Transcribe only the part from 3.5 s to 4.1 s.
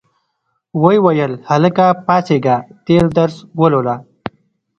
ولوله.